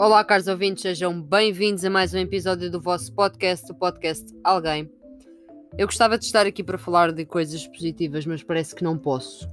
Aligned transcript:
Olá, 0.00 0.22
caros 0.22 0.46
ouvintes, 0.46 0.82
sejam 0.82 1.20
bem-vindos 1.20 1.84
a 1.84 1.90
mais 1.90 2.14
um 2.14 2.18
episódio 2.18 2.70
do 2.70 2.80
vosso 2.80 3.12
podcast, 3.12 3.68
o 3.72 3.74
podcast 3.74 4.32
Alguém. 4.44 4.88
Eu 5.76 5.88
gostava 5.88 6.16
de 6.16 6.24
estar 6.24 6.46
aqui 6.46 6.62
para 6.62 6.78
falar 6.78 7.10
de 7.10 7.26
coisas 7.26 7.66
positivas, 7.66 8.24
mas 8.24 8.40
parece 8.40 8.76
que 8.76 8.84
não 8.84 8.96
posso. 8.96 9.48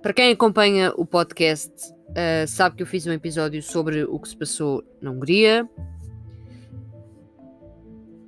Para 0.00 0.14
quem 0.14 0.32
acompanha 0.32 0.94
o 0.96 1.04
podcast, 1.04 1.70
uh, 1.92 2.48
sabe 2.48 2.76
que 2.76 2.84
eu 2.84 2.86
fiz 2.86 3.06
um 3.06 3.12
episódio 3.12 3.62
sobre 3.62 4.02
o 4.04 4.18
que 4.18 4.30
se 4.30 4.36
passou 4.36 4.82
na 4.98 5.10
Hungria, 5.10 5.68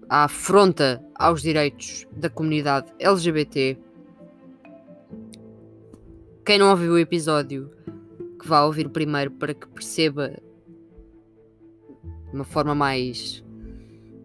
a 0.06 0.24
afronta 0.24 1.02
aos 1.14 1.40
direitos 1.40 2.06
da 2.12 2.28
comunidade 2.28 2.92
LGBT. 2.98 3.78
Quem 6.44 6.58
não 6.58 6.68
ouviu 6.68 6.92
o 6.92 6.98
episódio, 6.98 7.72
que 8.38 8.46
vá 8.46 8.64
ouvir 8.64 8.90
primeiro 8.90 9.30
para 9.30 9.54
que 9.54 9.66
perceba 9.68 10.46
de 12.30 12.34
uma 12.34 12.44
forma 12.44 12.74
mais 12.74 13.44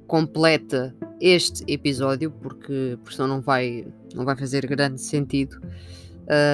completa 0.07 0.95
este 1.19 1.63
episódio, 1.67 2.29
porque, 2.29 2.97
porque 3.01 3.15
senão 3.15 3.27
não 3.27 3.41
vai, 3.41 3.87
não 4.13 4.25
vai 4.25 4.35
fazer 4.35 4.65
grande 4.67 5.01
sentido. 5.01 5.59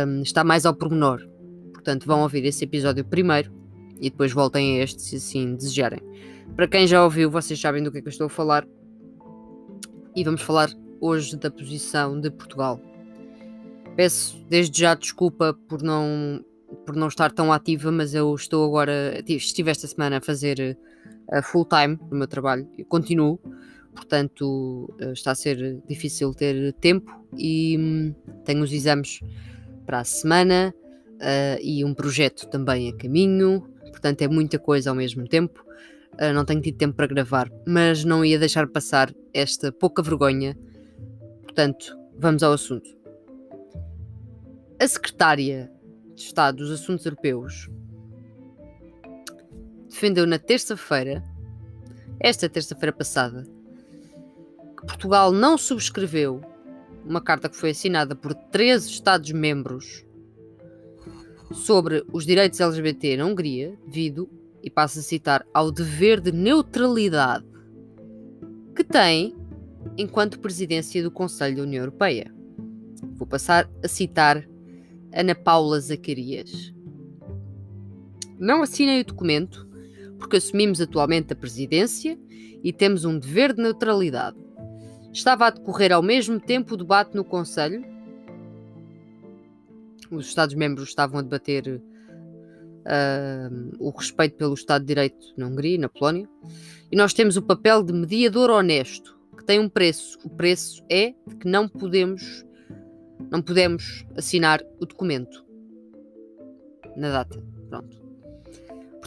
Um, 0.08 0.22
está 0.22 0.44
mais 0.44 0.66
ao 0.66 0.74
pormenor. 0.74 1.28
Portanto, 1.74 2.06
vão 2.06 2.22
ouvir 2.22 2.46
esse 2.46 2.64
episódio 2.64 3.04
primeiro 3.04 3.52
e 4.00 4.10
depois 4.10 4.32
voltem 4.32 4.80
a 4.80 4.84
este 4.84 5.02
se 5.02 5.16
assim 5.16 5.56
desejarem. 5.56 6.00
Para 6.56 6.68
quem 6.68 6.88
já 6.88 7.04
ouviu, 7.04 7.30
vocês 7.30 7.60
sabem 7.60 7.84
do 7.84 7.92
que 7.92 7.98
é 7.98 8.02
que 8.02 8.08
eu 8.08 8.12
estou 8.12 8.28
a 8.28 8.30
falar. 8.30 8.68
E 10.16 10.24
vamos 10.24 10.42
falar 10.42 10.70
hoje 11.00 11.38
da 11.38 11.50
posição 11.50 12.20
de 12.20 12.30
Portugal. 12.30 12.80
Peço 13.96 14.38
desde 14.50 14.82
já 14.82 14.96
desculpa 14.96 15.58
por 15.68 15.82
não, 15.82 16.44
por 16.86 16.96
não 16.96 17.08
estar 17.08 17.32
tão 17.32 17.52
ativa, 17.52 17.92
mas 17.92 18.14
eu 18.14 18.34
estou 18.34 18.66
agora, 18.66 19.22
estive 19.28 19.72
esta 19.72 19.88
semana 19.88 20.18
a 20.18 20.22
fazer 20.22 20.78
uh, 21.34 21.42
full 21.44 21.66
time 21.66 22.00
no 22.10 22.18
meu 22.18 22.28
trabalho 22.28 22.68
e 22.78 22.84
continuo, 22.84 23.40
portanto 23.94 24.94
uh, 25.02 25.12
está 25.12 25.32
a 25.32 25.36
ser 25.36 25.82
difícil 25.88 26.34
ter 26.34 26.74
tempo 26.74 27.12
e 27.38 27.78
um, 27.78 28.16
tenho 28.44 28.64
os 28.64 28.72
exames 28.72 29.20
para 29.86 30.00
a 30.00 30.04
semana 30.04 30.74
uh, 31.16 31.60
e 31.62 31.84
um 31.84 31.94
projeto 31.94 32.48
também 32.48 32.90
a 32.90 32.96
caminho, 32.96 33.62
portanto 33.90 34.22
é 34.22 34.28
muita 34.28 34.60
coisa 34.60 34.90
ao 34.90 34.96
mesmo 34.96 35.28
tempo. 35.28 35.64
não 36.34 36.44
tenho 36.46 36.62
tido 36.62 36.78
tempo 36.78 36.96
para 36.96 37.08
gravar, 37.08 37.50
mas 37.66 38.04
não 38.04 38.26
ia 38.26 38.38
deixar 38.38 38.68
passar 38.68 39.14
esta 39.34 39.72
pouca 39.72 40.02
vergonha. 40.02 40.58
Portanto, 41.44 41.98
vamos 42.18 42.44
ao 42.44 42.54
assunto. 42.54 42.90
A 44.82 44.88
secretária 44.88 45.72
de 46.14 46.22
Estado 46.22 46.58
dos 46.58 46.72
Assuntos 46.72 47.06
Europeus 47.06 47.70
defendeu 49.90 50.26
na 50.26 50.38
terça-feira, 50.38 51.24
esta 52.20 52.48
terça-feira 52.48 52.94
passada, 52.94 53.46
que 54.78 54.86
Portugal 54.86 55.32
não 55.32 55.58
subscreveu 55.58 56.42
uma 57.06 57.22
carta 57.22 57.50
que 57.50 57.56
foi 57.56 57.72
assinada 57.72 58.16
por 58.16 58.34
13 58.34 58.90
Estados-membros 58.90 60.06
sobre 61.52 62.06
os 62.14 62.26
direitos 62.26 62.60
LGBT 62.60 63.18
na 63.18 63.26
Hungria, 63.26 63.78
devido, 63.86 64.30
e 64.62 64.70
passo 64.70 65.00
a 65.00 65.02
citar, 65.02 65.46
ao 65.54 65.72
dever 65.72 66.20
de 66.20 66.32
neutralidade 66.32 67.46
que 68.76 68.84
tem 68.84 69.36
enquanto 69.98 70.40
presidência 70.40 71.02
do 71.02 71.10
Conselho 71.10 71.58
da 71.58 71.64
União 71.64 71.82
Europeia. 71.82 72.34
Vou 73.16 73.28
passar 73.28 73.70
a 73.84 73.88
citar 73.88 74.48
Ana 75.14 75.34
Paula 75.34 75.80
Zacarias. 75.80 76.74
Não 78.38 78.62
assinei 78.62 79.02
o 79.02 79.06
documento 79.06 79.69
porque 80.20 80.38
assumimos 80.38 80.80
atualmente 80.82 81.34
a 81.34 81.36
presidência 81.36 82.20
e 82.64 82.72
temos 82.74 83.06
um 83.06 83.18
dever 83.18 83.54
de 83.54 83.64
neutralidade. 83.64 84.38
Estava 85.12 85.48
a 85.48 85.50
decorrer 85.50 85.92
ao 85.92 86.04
mesmo 86.04 86.40
tempo 86.40 86.74
o 86.74 86.78
debate 86.78 87.16
no 87.16 87.24
Conselho. 87.24 87.84
Os 90.12 90.28
Estados-membros 90.28 90.90
estavam 90.90 91.20
a 91.20 91.24
debater 91.24 91.82
uh, 92.86 93.76
o 93.80 93.90
respeito 93.90 94.36
pelo 94.36 94.54
Estado 94.54 94.82
de 94.82 94.88
Direito 94.88 95.34
na 95.38 95.48
Hungria 95.48 95.76
e 95.76 95.78
na 95.80 95.90
Polónia. 95.90 96.28
E 96.92 96.96
nós 96.96 97.14
temos 97.14 97.38
o 97.38 97.42
papel 97.42 97.82
de 97.84 97.94
mediador 97.94 98.50
honesto, 98.50 99.18
que 99.38 99.46
tem 99.46 99.60
um 99.60 99.70
preço. 99.70 100.20
O 100.24 100.30
preço 100.30 100.84
é 100.90 101.14
de 101.28 101.36
que 101.36 101.48
não 101.48 101.68
podemos, 101.68 102.46
não 103.32 103.42
podemos 103.42 104.06
assinar 104.16 104.62
o 104.80 104.86
documento 104.86 105.46
na 106.96 107.10
data. 107.10 107.42
Pronto. 107.70 107.99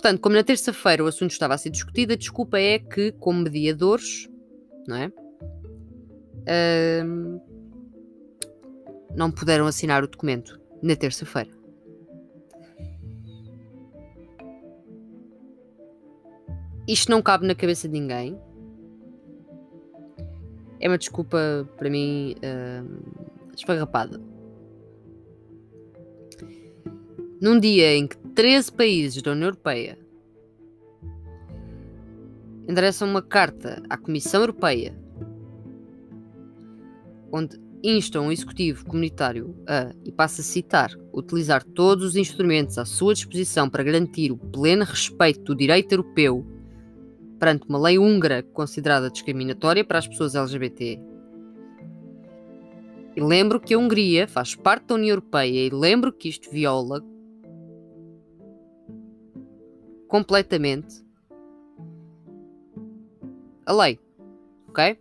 Portanto, 0.03 0.21
como 0.21 0.35
na 0.35 0.43
terça-feira 0.43 1.05
o 1.05 1.07
assunto 1.07 1.31
estava 1.31 1.55
a 1.55 1.59
ser 1.59 1.71
discutido, 1.71 2.15
a 2.15 2.17
desculpa 2.17 2.59
é 2.59 2.77
que, 2.77 3.13
como 3.13 3.41
mediadores, 3.41 4.29
não 4.85 4.97
é? 4.97 5.13
Uh, 6.43 7.41
não 9.15 9.31
puderam 9.31 9.65
assinar 9.65 10.03
o 10.03 10.09
documento 10.09 10.61
na 10.83 10.97
terça-feira. 10.97 11.53
Isto 16.89 17.13
não 17.13 17.23
cabe 17.23 17.47
na 17.47 17.55
cabeça 17.55 17.89
de 17.89 17.93
ninguém. 17.93 18.37
É 20.81 20.89
uma 20.89 20.99
desculpa 20.99 21.39
para 21.77 21.89
mim 21.89 22.35
uh, 22.39 23.55
esfarrapada. 23.55 24.21
Num 27.43 27.59
dia 27.59 27.97
em 27.97 28.07
que 28.07 28.17
13 28.17 28.71
países 28.71 29.21
da 29.21 29.33
União 29.33 29.49
Europeia 29.49 29.99
endereçam 32.69 33.09
uma 33.09 33.21
carta 33.21 33.83
à 33.91 33.97
Comissão 33.97 34.43
Europeia 34.43 34.97
onde 37.33 37.59
instam 37.83 38.29
o 38.29 38.33
Executivo 38.33 38.87
Comunitário 38.87 39.57
a, 39.67 39.93
e 40.05 40.13
passo 40.13 40.41
a 40.41 40.45
citar, 40.45 40.93
utilizar 41.13 41.65
todos 41.65 42.05
os 42.05 42.15
instrumentos 42.15 42.79
à 42.79 42.85
sua 42.85 43.13
disposição 43.13 43.69
para 43.69 43.83
garantir 43.83 44.31
o 44.31 44.37
pleno 44.37 44.85
respeito 44.85 45.43
do 45.43 45.57
direito 45.57 45.91
europeu 45.91 46.47
perante 47.41 47.69
uma 47.69 47.81
lei 47.81 47.99
húngara 47.99 48.45
considerada 48.45 49.11
discriminatória 49.11 49.85
para 49.85 49.99
as 49.99 50.07
pessoas 50.07 50.37
LGBT. 50.37 51.01
E 53.17 53.21
lembro 53.21 53.59
que 53.59 53.75
a 53.75 53.79
Hungria 53.79 54.29
faz 54.29 54.55
parte 54.55 54.87
da 54.87 54.95
União 54.95 55.11
Europeia 55.11 55.67
e 55.67 55.71
lembro 55.71 56.13
que 56.13 56.29
isto 56.29 56.49
viola 56.49 57.03
completamente 60.13 61.03
a 63.65 63.73
lei. 63.73 63.99
Ok? 64.69 64.99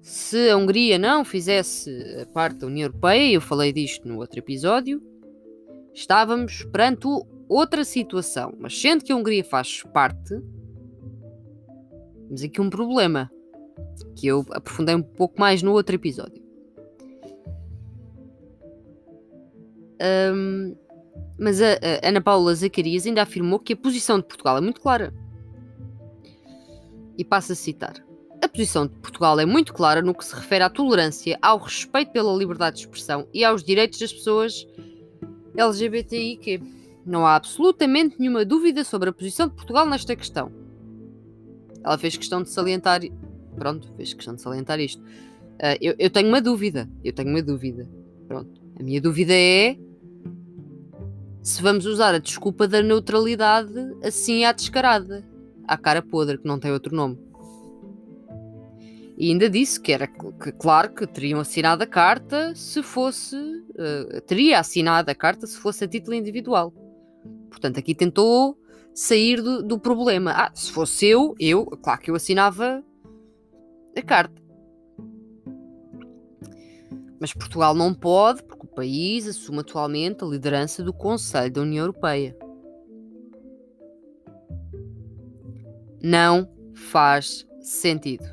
Se 0.00 0.48
a 0.48 0.56
Hungria 0.56 0.96
não 0.96 1.24
fizesse 1.24 1.90
parte 2.32 2.58
da 2.58 2.68
União 2.68 2.86
Europeia, 2.86 3.34
eu 3.34 3.40
falei 3.40 3.72
disto 3.72 4.06
no 4.06 4.18
outro 4.18 4.38
episódio, 4.38 5.02
estávamos 5.92 6.62
perante 6.66 7.08
outra 7.48 7.84
situação. 7.84 8.54
Mas 8.60 8.80
sendo 8.80 9.02
que 9.02 9.10
a 9.10 9.16
Hungria 9.16 9.42
faz 9.42 9.82
parte, 9.92 10.40
temos 12.28 12.44
aqui 12.44 12.60
um 12.60 12.70
problema 12.70 13.28
que 14.14 14.28
eu 14.28 14.46
aprofundei 14.52 14.94
um 14.94 15.02
pouco 15.02 15.40
mais 15.40 15.64
no 15.64 15.72
outro 15.72 15.96
episódio. 15.96 16.40
Um, 20.32 20.76
mas 21.38 21.60
a, 21.60 21.72
a 21.74 22.08
Ana 22.08 22.20
Paula 22.20 22.54
Zacarias 22.54 23.06
ainda 23.06 23.22
afirmou 23.22 23.58
que 23.58 23.74
a 23.74 23.76
posição 23.76 24.18
de 24.18 24.24
Portugal 24.24 24.56
é 24.58 24.60
muito 24.60 24.80
clara. 24.80 25.12
E 27.18 27.24
passa 27.24 27.52
a 27.52 27.56
citar: 27.56 27.94
A 28.42 28.48
posição 28.48 28.86
de 28.86 28.94
Portugal 28.94 29.38
é 29.38 29.46
muito 29.46 29.74
clara 29.74 30.02
no 30.02 30.14
que 30.14 30.24
se 30.24 30.34
refere 30.34 30.64
à 30.64 30.70
tolerância, 30.70 31.38
ao 31.42 31.58
respeito 31.58 32.12
pela 32.12 32.34
liberdade 32.34 32.76
de 32.76 32.82
expressão 32.82 33.26
e 33.32 33.44
aos 33.44 33.62
direitos 33.62 33.98
das 33.98 34.12
pessoas 34.12 34.66
LGBTI. 35.56 36.62
Não 37.04 37.24
há 37.24 37.36
absolutamente 37.36 38.18
nenhuma 38.18 38.44
dúvida 38.44 38.82
sobre 38.82 39.08
a 39.08 39.12
posição 39.12 39.46
de 39.46 39.54
Portugal 39.54 39.86
nesta 39.86 40.16
questão. 40.16 40.50
Ela 41.84 41.96
fez 41.96 42.16
questão 42.16 42.42
de 42.42 42.50
salientar. 42.50 43.00
Pronto, 43.54 43.92
fez 43.96 44.12
questão 44.12 44.34
de 44.34 44.42
salientar 44.42 44.80
isto. 44.80 45.00
Uh, 45.02 45.78
eu, 45.80 45.94
eu 45.98 46.10
tenho 46.10 46.28
uma 46.28 46.40
dúvida. 46.40 46.90
Eu 47.04 47.12
tenho 47.12 47.30
uma 47.30 47.42
dúvida. 47.42 47.88
Pronto. 48.26 48.60
A 48.78 48.82
minha 48.82 49.00
dúvida 49.00 49.32
é 49.32 49.78
se 51.46 51.62
vamos 51.62 51.86
usar 51.86 52.12
a 52.12 52.18
desculpa 52.18 52.66
da 52.66 52.82
neutralidade 52.82 53.72
assim 54.02 54.44
à 54.44 54.50
descarada, 54.50 55.24
à 55.64 55.78
cara 55.78 56.02
podre, 56.02 56.38
que 56.38 56.46
não 56.46 56.58
tem 56.58 56.72
outro 56.72 56.94
nome. 56.94 57.16
E 59.16 59.30
ainda 59.30 59.48
disse 59.48 59.80
que 59.80 59.92
era 59.92 60.08
que, 60.08 60.50
claro 60.58 60.92
que 60.92 61.06
teriam 61.06 61.38
assinado 61.38 61.84
a 61.84 61.86
carta 61.86 62.52
se 62.56 62.82
fosse. 62.82 63.36
Uh, 63.36 64.20
teria 64.26 64.58
assinado 64.58 65.08
a 65.08 65.14
carta 65.14 65.46
se 65.46 65.56
fosse 65.56 65.84
a 65.84 65.88
título 65.88 66.16
individual. 66.16 66.74
Portanto, 67.48 67.78
aqui 67.78 67.94
tentou 67.94 68.58
sair 68.92 69.40
do, 69.40 69.62
do 69.62 69.78
problema. 69.78 70.32
Ah, 70.32 70.50
se 70.52 70.72
fosse 70.72 71.06
eu, 71.06 71.36
eu, 71.38 71.64
claro 71.64 72.00
que 72.00 72.10
eu 72.10 72.16
assinava 72.16 72.82
a 73.96 74.02
carta. 74.02 74.45
Mas 77.18 77.32
Portugal 77.32 77.74
não 77.74 77.94
pode, 77.94 78.42
porque 78.42 78.66
o 78.66 78.68
país 78.68 79.26
assume 79.26 79.60
atualmente 79.60 80.22
a 80.22 80.26
liderança 80.26 80.82
do 80.82 80.92
Conselho 80.92 81.52
da 81.52 81.62
União 81.62 81.84
Europeia. 81.84 82.36
Não 86.02 86.48
faz 86.74 87.46
sentido. 87.60 88.24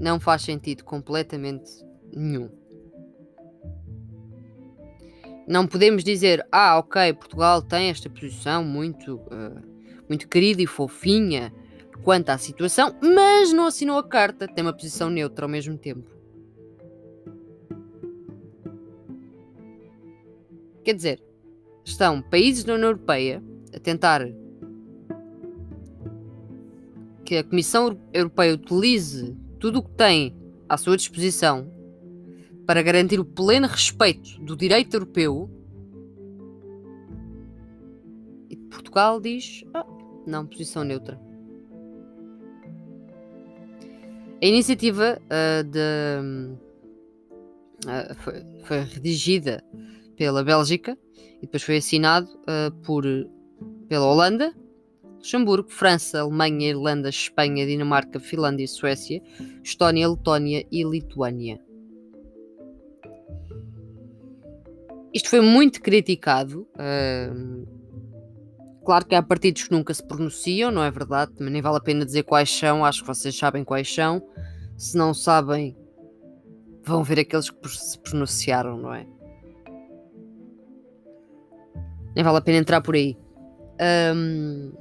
Não 0.00 0.18
faz 0.18 0.42
sentido 0.42 0.84
completamente 0.84 1.70
nenhum. 2.12 2.50
Não 5.46 5.66
podemos 5.66 6.02
dizer, 6.02 6.46
ah, 6.50 6.78
ok, 6.78 7.12
Portugal 7.14 7.62
tem 7.62 7.90
esta 7.90 8.08
posição 8.10 8.64
muito, 8.64 9.16
uh, 9.16 9.62
muito 10.08 10.28
querida 10.28 10.62
e 10.62 10.66
fofinha 10.66 11.52
quanto 12.02 12.30
à 12.30 12.38
situação, 12.38 12.94
mas 13.00 13.52
não 13.52 13.66
assinou 13.66 13.98
a 13.98 14.04
carta, 14.06 14.48
tem 14.48 14.64
uma 14.64 14.72
posição 14.72 15.08
neutra 15.08 15.44
ao 15.44 15.48
mesmo 15.48 15.76
tempo. 15.78 16.10
Quer 20.84 20.94
dizer, 20.94 21.22
estão 21.84 22.20
países 22.20 22.64
da 22.64 22.74
União 22.74 22.88
Europeia 22.88 23.42
a 23.74 23.78
tentar 23.78 24.26
que 27.24 27.36
a 27.36 27.44
Comissão 27.44 27.98
Europeia 28.12 28.54
utilize 28.54 29.36
tudo 29.58 29.78
o 29.78 29.82
que 29.82 29.92
tem 29.92 30.36
à 30.68 30.76
sua 30.76 30.96
disposição 30.96 31.70
para 32.66 32.82
garantir 32.82 33.20
o 33.20 33.24
pleno 33.24 33.66
respeito 33.66 34.40
do 34.40 34.56
direito 34.56 34.94
europeu. 34.94 35.48
E 38.50 38.56
Portugal 38.56 39.20
diz: 39.20 39.64
ah, 39.72 39.86
não, 40.26 40.46
posição 40.46 40.82
neutra. 40.82 41.31
A 44.42 44.46
iniciativa 44.46 45.22
uh, 45.22 45.62
de, 45.62 45.78
uh, 47.86 48.14
foi, 48.16 48.42
foi, 48.64 48.80
redigida 48.80 49.62
pela 50.16 50.42
Bélgica 50.42 50.98
e 51.38 51.42
depois 51.42 51.62
foi 51.62 51.76
assinado 51.76 52.28
uh, 52.40 52.72
por, 52.82 53.04
pela 53.88 54.04
Holanda, 54.04 54.52
Luxemburgo, 55.18 55.70
França, 55.70 56.22
Alemanha, 56.22 56.70
Irlanda, 56.70 57.08
Espanha, 57.08 57.64
Dinamarca, 57.64 58.18
Finlândia, 58.18 58.66
Suécia, 58.66 59.22
Estónia, 59.62 60.08
Letónia 60.08 60.66
e 60.72 60.82
Lituânia. 60.82 61.60
Isto 65.14 65.28
foi 65.28 65.40
muito 65.40 65.80
criticado. 65.80 66.66
Claro 68.84 69.06
que 69.06 69.14
há 69.14 69.22
partidos 69.22 69.64
que 69.64 69.72
nunca 69.72 69.94
se 69.94 70.02
pronunciam, 70.02 70.70
não 70.70 70.82
é 70.82 70.90
verdade? 70.90 71.32
Também 71.32 71.52
nem 71.52 71.62
vale 71.62 71.76
a 71.76 71.80
pena 71.80 72.04
dizer 72.04 72.24
quais 72.24 72.50
são, 72.50 72.84
acho 72.84 73.02
que 73.02 73.06
vocês 73.06 73.36
sabem 73.36 73.64
quais 73.64 73.92
são. 73.92 74.22
Se 74.76 74.96
não 74.96 75.14
sabem, 75.14 75.76
vão 76.84 77.04
ver 77.04 77.20
aqueles 77.20 77.48
que 77.48 77.68
se 77.68 77.98
pronunciaram, 77.98 78.76
não 78.76 78.92
é? 78.92 79.06
Nem 82.14 82.24
vale 82.24 82.38
a 82.38 82.40
pena 82.40 82.58
entrar 82.58 82.80
por 82.80 82.94
aí. 82.94 83.16
Um, 84.14 84.72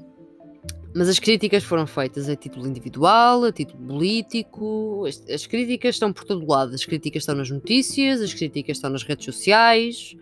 mas 0.93 1.07
as 1.07 1.19
críticas 1.19 1.63
foram 1.63 1.87
feitas 1.87 2.27
a 2.27 2.35
título 2.35 2.67
individual, 2.67 3.45
a 3.45 3.51
título 3.51 3.87
político. 3.87 5.05
As, 5.07 5.23
as, 5.29 5.45
críticas 5.45 5.95
estão 5.95 6.11
por 6.11 6.25
todo 6.25 6.45
lado. 6.45 6.73
As 6.73 6.83
críticas 6.83 7.21
estão 7.21 7.35
nas 7.35 7.49
notícias, 7.49 8.19
as 8.19 8.33
críticas 8.33 8.77
estão 8.77 8.89
nas 8.89 9.03
redes 9.03 9.25
sociais. 9.25 10.15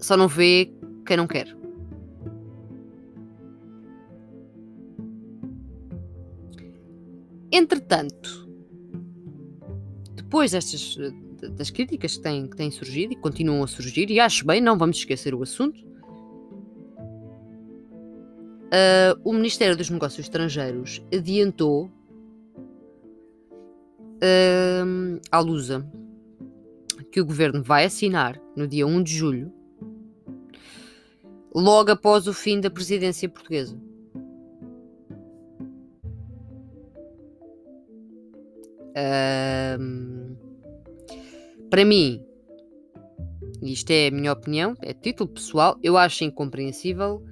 Só 0.00 0.16
não 0.16 0.28
vê 0.28 0.72
quem 1.04 1.16
não 1.16 1.26
quer. 1.26 1.56
Entretanto, 7.52 8.48
depois 10.14 10.52
destas 10.52 10.96
das 11.56 11.70
críticas 11.70 12.16
que 12.16 12.22
têm, 12.22 12.46
que 12.46 12.56
têm 12.56 12.70
surgido 12.70 13.12
e 13.12 13.16
continuam 13.16 13.62
a 13.62 13.66
surgir, 13.66 14.10
e 14.10 14.20
acho 14.20 14.46
bem, 14.46 14.60
não 14.60 14.76
vamos 14.76 14.98
esquecer 14.98 15.34
o 15.34 15.42
assunto, 15.42 15.90
Uh, 18.70 19.18
o 19.24 19.32
Ministério 19.32 19.76
dos 19.76 19.90
Negócios 19.90 20.26
Estrangeiros 20.26 21.02
adiantou 21.12 21.90
uh, 24.22 25.20
à 25.28 25.40
Lusa 25.40 25.84
que 27.10 27.20
o 27.20 27.26
governo 27.26 27.64
vai 27.64 27.84
assinar 27.84 28.40
no 28.54 28.68
dia 28.68 28.86
1 28.86 29.02
de 29.02 29.12
julho, 29.12 29.52
logo 31.54 31.90
após 31.90 32.26
o 32.26 32.32
fim 32.32 32.60
da 32.60 32.70
presidência 32.70 33.28
portuguesa. 33.28 33.76
Uh, 38.90 40.36
para 41.68 41.84
mim, 41.84 42.24
isto 43.62 43.90
é 43.90 44.08
a 44.08 44.10
minha 44.10 44.32
opinião, 44.32 44.76
é 44.82 44.92
título 44.92 45.28
pessoal, 45.30 45.78
eu 45.82 45.96
acho 45.96 46.24
incompreensível 46.24 47.22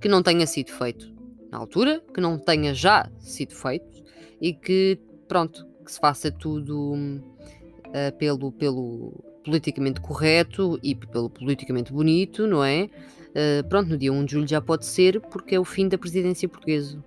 que 0.00 0.08
não 0.08 0.22
tenha 0.22 0.46
sido 0.46 0.70
feito 0.72 1.12
na 1.50 1.58
altura, 1.58 2.02
que 2.14 2.20
não 2.20 2.38
tenha 2.38 2.72
já 2.74 3.10
sido 3.18 3.54
feito 3.54 4.02
e 4.40 4.52
que, 4.52 4.98
pronto, 5.26 5.66
que 5.84 5.92
se 5.92 5.98
faça 5.98 6.30
tudo 6.30 6.94
uh, 6.94 8.16
pelo, 8.18 8.52
pelo 8.52 9.12
politicamente 9.44 10.00
correto 10.00 10.78
e 10.82 10.94
pelo 10.94 11.30
politicamente 11.30 11.92
bonito, 11.92 12.46
não 12.46 12.62
é? 12.62 12.88
Uh, 13.30 13.66
pronto, 13.68 13.90
no 13.90 13.98
dia 13.98 14.12
1 14.12 14.24
de 14.24 14.32
julho 14.32 14.48
já 14.48 14.60
pode 14.60 14.86
ser, 14.86 15.20
porque 15.20 15.54
é 15.54 15.60
o 15.60 15.64
fim 15.64 15.88
da 15.88 15.98
presidência 15.98 16.48
portuguesa. 16.48 17.02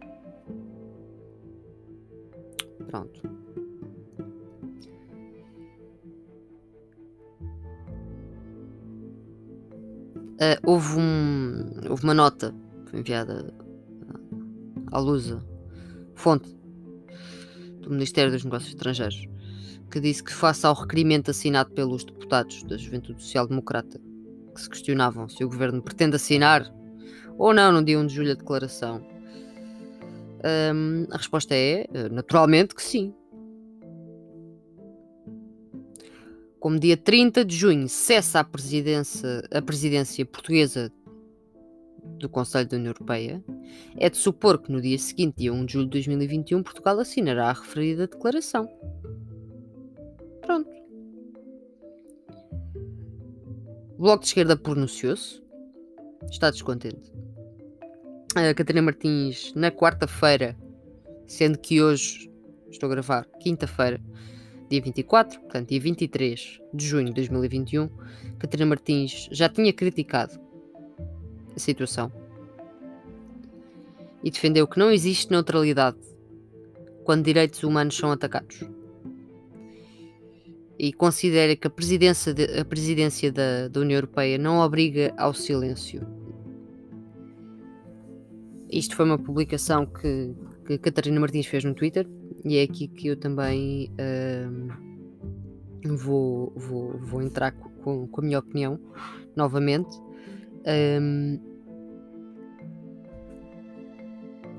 Pronto. 2.88 3.22
Uh, 10.42 10.58
houve, 10.66 11.00
um, 11.00 11.90
houve 11.90 12.04
uma 12.04 12.14
nota 12.14 12.54
enviada 12.94 13.54
à 14.92 15.00
Lusa, 15.00 15.44
fonte 16.16 16.50
do 17.82 17.90
Ministério 17.92 18.32
dos 18.32 18.44
Negócios 18.44 18.72
Estrangeiros, 18.72 19.28
que 19.90 20.00
disse 20.00 20.24
que, 20.24 20.34
face 20.34 20.66
ao 20.66 20.74
requerimento 20.74 21.32
assinado 21.32 21.72
pelos 21.72 22.04
deputados 22.04 22.64
da 22.64 22.78
Juventude 22.78 23.22
Social 23.22 23.48
Democrata, 23.48 24.02
que 24.52 24.62
se 24.62 24.70
questionavam 24.70 25.28
se 25.30 25.44
o 25.44 25.50
governo 25.50 25.82
pretende 25.82 26.16
assinar 26.16 26.72
ou 27.38 27.54
não 27.54 27.72
no 27.72 27.84
dia 27.84 28.00
1 28.00 28.06
de 28.06 28.16
julho 28.16 28.32
a 28.32 28.36
declaração, 28.36 29.02
hum, 30.74 31.08
a 31.10 31.18
resposta 31.18 31.56
é, 31.56 31.88
naturalmente, 32.12 32.76
que 32.76 32.84
sim. 32.84 33.14
Como 36.60 36.80
dia 36.80 36.96
30 36.96 37.44
de 37.44 37.56
junho 37.56 37.90
cessa 37.90 38.42
a 38.42 38.44
presidência, 38.44 39.44
a 39.52 39.62
presidência 39.62 40.24
portuguesa 40.26 40.92
do 42.20 42.30
Conselho 42.30 42.70
da 42.70 42.78
União 42.78 42.92
Europeia, 42.92 43.44
é 43.98 44.10
de 44.10 44.18
supor 44.18 44.60
que 44.60 44.72
no 44.72 44.80
dia 44.80 44.98
seguinte, 45.00 45.38
dia 45.38 45.54
1 45.54 45.66
de 45.66 45.74
julho 45.74 45.86
de 45.86 45.92
2021, 45.92 46.62
Portugal 46.62 47.00
assinará 47.00 47.50
a 47.50 47.54
referida 47.54 48.08
declaração. 48.08 48.70
Pronto. 50.42 50.81
O 54.02 54.04
Bloco 54.04 54.24
de 54.24 54.30
Esquerda 54.30 54.58
pronunciou-se, 54.58 55.44
está 56.28 56.50
descontente. 56.50 57.14
A 58.34 58.52
Catarina 58.52 58.82
Martins, 58.82 59.54
na 59.54 59.70
quarta-feira, 59.70 60.58
sendo 61.28 61.60
que 61.60 61.84
hoje 61.84 62.28
estou 62.72 62.88
a 62.88 62.90
gravar 62.90 63.28
quinta-feira, 63.40 64.02
dia 64.72 64.82
24, 64.82 65.40
portanto, 65.42 65.70
dia 65.70 65.80
23 65.80 66.60
de 66.74 66.84
junho 66.84 67.06
de 67.10 67.14
2021, 67.14 67.88
Catarina 68.40 68.70
Martins 68.70 69.30
já 69.32 69.48
tinha 69.48 69.72
criticado 69.72 70.34
a 71.56 71.60
situação 71.60 72.12
e 74.24 74.32
defendeu 74.32 74.68
que 74.68 74.80
não 74.80 74.90
existe 74.90 75.30
neutralidade 75.30 76.00
quando 77.04 77.24
direitos 77.24 77.62
humanos 77.62 77.96
são 77.96 78.12
atacados. 78.12 78.62
E 80.84 80.92
considera 80.92 81.56
que 81.56 81.68
a 81.68 81.70
presidência, 81.70 82.34
de, 82.34 82.60
a 82.60 82.66
presidência 82.66 83.32
da, 83.32 83.68
da 83.68 83.80
União 83.82 83.98
Europeia 83.98 84.40
não 84.40 84.58
obriga 84.58 85.14
ao 85.16 85.32
silêncio. 85.32 86.02
Isto 88.68 88.96
foi 88.96 89.06
uma 89.06 89.20
publicação 89.20 89.86
que, 89.86 90.34
que 90.66 90.80
Catarina 90.80 91.20
Martins 91.20 91.46
fez 91.46 91.64
no 91.64 91.76
Twitter 91.76 92.08
e 92.44 92.58
é 92.58 92.64
aqui 92.64 92.88
que 92.88 93.10
eu 93.10 93.16
também 93.16 93.92
vou, 95.86 96.52
vou, 96.56 96.98
vou 96.98 97.22
entrar 97.22 97.52
com, 97.52 98.08
com 98.08 98.22
a 98.22 98.24
minha 98.24 98.40
opinião 98.40 98.80
novamente. 99.36 99.96
Um, 101.00 101.40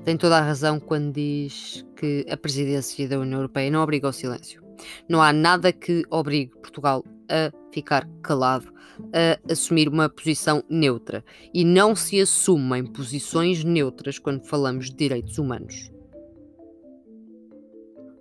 tem 0.05 0.15
toda 0.15 0.37
a 0.37 0.41
razão 0.41 0.79
quando 0.79 1.11
diz 1.11 1.85
que 1.97 2.25
a 2.29 2.37
presidência 2.37 3.09
da 3.09 3.19
União 3.19 3.39
Europeia 3.39 3.69
não 3.69 3.83
obriga 3.83 4.07
ao 4.07 4.13
silêncio. 4.13 4.62
Não 5.07 5.21
há 5.21 5.31
nada 5.33 5.71
que 5.71 6.03
obrigue 6.09 6.51
Portugal 6.59 7.03
a 7.29 7.51
ficar 7.71 8.07
calado, 8.21 8.71
a 9.13 9.51
assumir 9.51 9.87
uma 9.87 10.09
posição 10.09 10.63
neutra. 10.69 11.23
E 11.53 11.63
não 11.63 11.95
se 11.95 12.19
assumem 12.19 12.85
posições 12.85 13.63
neutras 13.63 14.19
quando 14.19 14.45
falamos 14.45 14.89
de 14.89 14.95
direitos 14.95 15.37
humanos. 15.37 15.91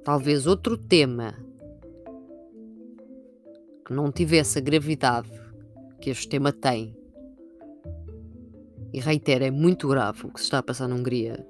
Talvez 0.04 0.46
outro 0.46 0.76
tema 0.76 1.34
que 3.86 3.92
não 3.92 4.10
tivesse 4.10 4.58
a 4.58 4.62
gravidade 4.62 5.30
que 6.00 6.10
este 6.10 6.28
tema 6.28 6.52
tem 6.52 6.96
e 8.92 9.00
reitero, 9.00 9.44
é 9.44 9.50
muito 9.50 9.88
grave 9.88 10.26
o 10.26 10.30
que 10.30 10.38
se 10.38 10.44
está 10.44 10.58
a 10.58 10.62
passar 10.62 10.86
na 10.86 10.94
Hungria. 10.94 11.46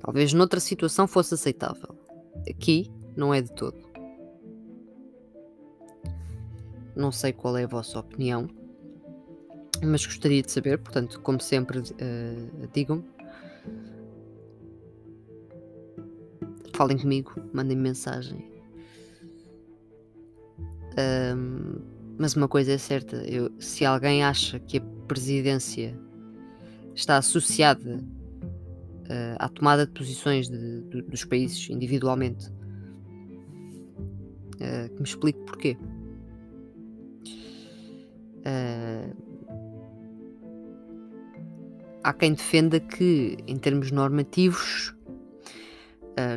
Talvez 0.00 0.34
noutra 0.34 0.60
situação 0.60 1.06
fosse 1.06 1.32
aceitável. 1.32 1.98
Aqui 2.48 2.90
não 3.16 3.32
é 3.32 3.40
de 3.40 3.52
todo. 3.52 3.78
Não 6.96 7.10
sei 7.10 7.32
qual 7.32 7.56
é 7.56 7.64
a 7.64 7.66
vossa 7.66 7.98
opinião, 7.98 8.48
mas 9.82 10.06
gostaria 10.06 10.42
de 10.42 10.50
saber, 10.50 10.78
portanto, 10.78 11.20
como 11.20 11.40
sempre, 11.40 11.80
uh, 11.80 12.68
digam-me. 12.72 13.04
Falem 16.74 16.98
comigo, 16.98 17.32
mandem 17.52 17.76
-me 17.76 17.82
mensagem. 17.82 18.54
Um, 20.96 21.80
mas 22.18 22.34
uma 22.34 22.48
coisa 22.48 22.72
é 22.72 22.78
certa: 22.78 23.16
eu, 23.16 23.50
se 23.58 23.84
alguém 23.84 24.24
acha 24.24 24.58
que 24.60 24.78
a 24.78 24.80
presidência 25.06 25.98
está 26.94 27.16
associada 27.16 27.96
uh, 27.96 29.36
à 29.38 29.48
tomada 29.48 29.86
de 29.86 29.92
posições 29.92 30.48
de, 30.48 30.82
de, 30.82 31.02
dos 31.02 31.24
países 31.24 31.68
individualmente, 31.70 32.50
uh, 34.54 34.88
que 34.88 34.96
me 34.96 35.04
explique 35.04 35.38
porquê. 35.40 35.76
Uh, 38.40 39.14
há 42.02 42.12
quem 42.12 42.34
defenda 42.34 42.78
que, 42.80 43.36
em 43.46 43.56
termos 43.56 43.90
normativos, 43.90 44.94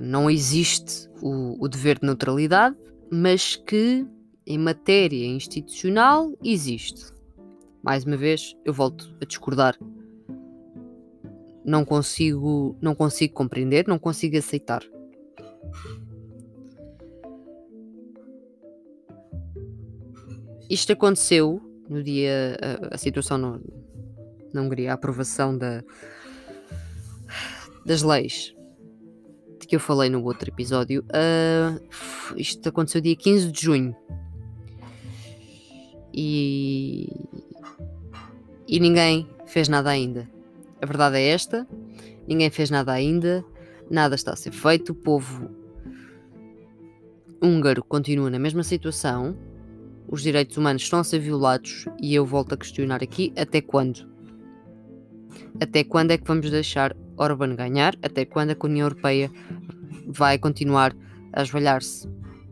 não 0.01 0.27
existe 0.27 1.07
o, 1.21 1.63
o 1.63 1.67
dever 1.67 1.99
de 1.99 2.07
neutralidade, 2.07 2.75
mas 3.11 3.55
que 3.55 4.07
em 4.45 4.57
matéria 4.57 5.25
institucional 5.27 6.33
existe. 6.43 7.13
Mais 7.83 8.05
uma 8.05 8.17
vez, 8.17 8.55
eu 8.65 8.73
volto 8.73 9.13
a 9.21 9.25
discordar. 9.25 9.77
Não 11.63 11.85
consigo, 11.85 12.75
não 12.81 12.95
consigo 12.95 13.33
compreender, 13.33 13.87
não 13.87 13.99
consigo 13.99 14.37
aceitar. 14.37 14.81
Isto 20.69 20.93
aconteceu 20.93 21.61
no 21.89 22.03
dia 22.03 22.57
a, 22.91 22.95
a 22.95 22.97
situação 22.97 23.37
no, 23.37 23.61
na 24.53 24.61
Hungria, 24.61 24.91
a 24.91 24.95
aprovação 24.95 25.57
da, 25.57 25.83
das 27.85 28.01
leis 28.01 28.53
de 29.59 29.67
que 29.67 29.75
eu 29.75 29.79
falei 29.79 30.09
no 30.09 30.23
outro 30.23 30.49
episódio. 30.49 31.03
Uh, 31.03 31.81
isto 32.35 32.67
aconteceu 32.67 33.01
dia 33.01 33.15
15 33.15 33.51
de 33.51 33.61
junho 33.61 33.95
e, 36.13 37.09
e 38.67 38.79
ninguém 38.79 39.27
fez 39.45 39.67
nada 39.69 39.89
ainda. 39.89 40.29
A 40.81 40.85
verdade 40.85 41.17
é 41.17 41.29
esta: 41.29 41.67
ninguém 42.27 42.49
fez 42.49 42.69
nada 42.69 42.91
ainda, 42.91 43.45
nada 43.89 44.15
está 44.15 44.33
a 44.33 44.35
ser 44.35 44.51
feito, 44.51 44.91
o 44.91 44.95
povo 44.95 45.49
húngaro 47.41 47.83
continua 47.83 48.29
na 48.29 48.39
mesma 48.39 48.63
situação, 48.63 49.37
os 50.07 50.21
direitos 50.21 50.57
humanos 50.57 50.83
estão 50.83 50.99
a 50.99 51.03
ser 51.03 51.19
violados 51.19 51.85
e 52.01 52.15
eu 52.15 52.25
volto 52.25 52.53
a 52.53 52.57
questionar 52.57 53.03
aqui 53.03 53.33
até 53.35 53.61
quando? 53.61 54.07
Até 55.59 55.83
quando 55.83 56.11
é 56.11 56.17
que 56.17 56.27
vamos 56.27 56.49
deixar 56.49 56.95
Orban 57.17 57.55
ganhar? 57.55 57.95
Até 58.01 58.25
quando 58.25 58.51
a 58.51 58.65
União 58.65 58.85
Europeia 58.85 59.31
vai 60.07 60.37
continuar 60.37 60.95
a 61.33 61.41
esvalhar-se 61.41 62.07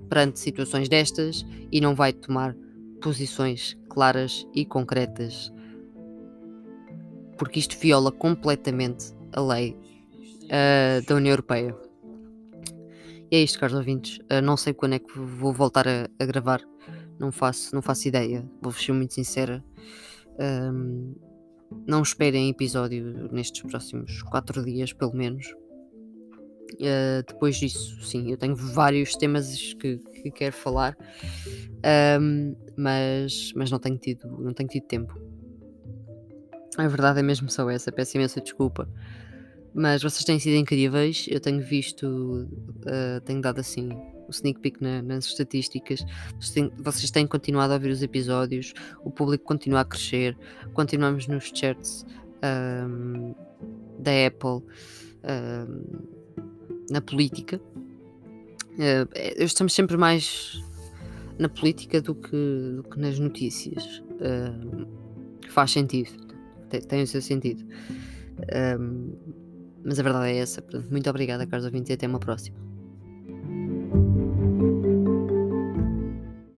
perante 0.09 0.39
situações 0.39 0.89
destas 0.89 1.45
e 1.71 1.79
não 1.79 1.95
vai 1.95 2.13
tomar 2.13 2.55
posições 3.01 3.77
claras 3.89 4.47
e 4.53 4.65
concretas, 4.65 5.51
porque 7.37 7.59
isto 7.59 7.77
viola 7.77 8.11
completamente 8.11 9.13
a 9.33 9.41
lei 9.41 9.77
uh, 10.45 11.05
da 11.07 11.15
União 11.15 11.31
Europeia. 11.31 11.75
E 13.31 13.37
é 13.37 13.43
isto, 13.43 13.59
caros 13.59 13.75
ouvintes. 13.75 14.19
Uh, 14.31 14.41
não 14.41 14.55
sei 14.57 14.73
quando 14.73 14.93
é 14.93 14.99
que 14.99 15.17
vou 15.17 15.53
voltar 15.53 15.87
a, 15.87 16.09
a, 16.19 16.25
gravar, 16.25 16.61
não 17.19 17.31
faço, 17.31 17.73
não 17.73 17.81
faço 17.81 18.07
ideia, 18.07 18.45
vou-vos 18.61 18.83
ser 18.83 18.91
muito 18.91 19.13
sincera. 19.13 19.63
Um, 20.39 21.15
não 21.87 22.01
esperem 22.01 22.49
episódio 22.49 23.29
nestes 23.31 23.61
próximos 23.63 24.21
4 24.23 24.63
dias, 24.63 24.93
pelo 24.93 25.13
menos. 25.13 25.47
Uh, 26.73 27.23
depois 27.27 27.55
disso, 27.57 28.01
sim, 28.03 28.31
eu 28.31 28.37
tenho 28.37 28.55
vários 28.55 29.15
temas 29.15 29.73
que, 29.75 29.97
que 29.97 30.31
quero 30.31 30.55
falar, 30.55 30.97
um, 32.19 32.55
mas, 32.75 33.53
mas 33.55 33.71
não, 33.71 33.79
tenho 33.79 33.97
tido, 33.97 34.27
não 34.27 34.53
tenho 34.53 34.67
tido 34.69 34.85
tempo. 34.85 35.17
A 36.77 36.87
verdade 36.87 37.19
é 37.19 37.23
mesmo 37.23 37.49
só 37.49 37.69
essa, 37.69 37.91
peço 37.91 38.17
imensa 38.17 38.41
desculpa. 38.41 38.89
Mas 39.73 40.01
vocês 40.01 40.23
têm 40.23 40.39
sido 40.39 40.55
incríveis, 40.55 41.25
eu 41.29 41.39
tenho 41.39 41.61
visto, 41.61 42.05
uh, 42.07 43.21
tenho 43.23 43.41
dado 43.41 43.59
assim 43.59 43.89
o 44.27 44.31
sneak 44.31 44.59
peek 44.59 44.81
na, 44.81 45.01
nas 45.01 45.25
estatísticas. 45.25 46.05
Vocês 46.77 47.11
têm, 47.11 47.27
continuado 47.27 47.73
a 47.73 47.75
ouvir 47.75 47.89
os 47.89 48.01
episódios, 48.01 48.73
o 49.03 49.11
público 49.11 49.43
continua 49.43 49.81
a 49.81 49.85
crescer, 49.85 50.37
continuamos 50.73 51.27
nos 51.27 51.51
charts 51.53 52.05
um, 52.43 53.35
da 53.99 54.11
Apple. 54.27 54.63
Um, 55.23 56.15
na 56.89 57.01
política. 57.01 57.59
Uh, 58.73 59.07
estamos 59.37 59.73
sempre 59.73 59.97
mais 59.97 60.61
na 61.39 61.49
política 61.49 62.01
do 62.01 62.13
que, 62.15 62.73
do 62.75 62.83
que 62.83 62.99
nas 62.99 63.19
notícias. 63.19 64.03
Uh, 64.11 64.87
faz 65.49 65.71
sentido, 65.71 66.11
tem, 66.69 66.81
tem, 66.81 67.03
o 67.03 67.07
seu 67.07 67.21
sentido. 67.21 67.63
Uh, 68.39 69.17
mas 69.83 69.99
a 69.99 70.03
verdade 70.03 70.29
é 70.29 70.37
essa. 70.37 70.61
Portanto, 70.61 70.89
muito 70.91 71.09
obrigada, 71.09 71.45
caros 71.45 71.65
ouvintes, 71.65 71.89
e 71.89 71.93
até 71.93 72.07
uma 72.07 72.19
próxima. 72.19 72.57